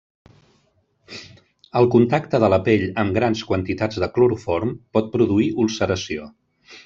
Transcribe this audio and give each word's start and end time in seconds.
El 1.81 1.89
contacte 1.95 2.39
de 2.45 2.49
la 2.53 2.59
pell 2.69 2.85
amb 3.03 3.15
grans 3.19 3.45
quantitats 3.51 4.01
de 4.05 4.11
cloroform 4.15 4.75
pot 4.99 5.15
produir 5.17 5.51
ulceració. 5.65 6.29